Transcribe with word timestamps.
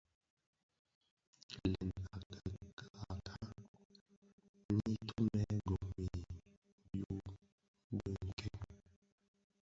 Lèn 1.71 1.89
a 2.13 2.17
kirara 2.77 3.49
nyi 4.77 4.95
tumè 5.07 5.43
gom 5.67 5.87
i 6.03 6.05
dhyu 6.91 7.17
di 7.99 8.11
nken. 8.27 8.57